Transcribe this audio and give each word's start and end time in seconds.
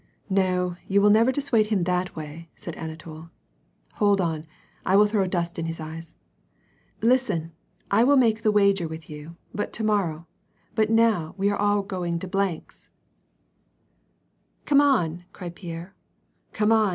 "No, 0.47 0.77
you 0.87 0.99
will 0.99 1.11
never 1.11 1.31
dissuade 1.31 1.67
him 1.67 1.83
that 1.83 2.15
way," 2.15 2.49
said 2.55 2.73
Anatol. 2.75 3.29
"Hold 4.01 4.19
on; 4.19 4.47
I 4.83 4.95
will 4.95 5.05
throw 5.05 5.27
dust 5.27 5.59
in 5.59 5.67
his 5.67 5.79
eyes. 5.79 6.15
Listen, 7.03 7.51
I 7.91 8.03
will 8.03 8.17
make 8.17 8.41
the 8.41 8.51
wager 8.51 8.87
with 8.87 9.11
you, 9.11 9.35
but 9.53 9.71
to 9.73 9.83
morrow; 9.83 10.25
but 10.73 10.89
now 10.89 11.35
we 11.37 11.51
are 11.51 11.55
all 11.55 11.83
going 11.83 12.17
to 12.17 12.27
^'s." 12.27 12.33
WAR 12.33 12.47
AND 12.47 12.67
PEACE. 12.67 12.89
39 14.65 14.65
Come 14.65 14.81
on," 14.81 15.25
cried 15.33 15.55
Pierre, 15.55 15.93
"Come 16.51 16.71
on! 16.71 16.89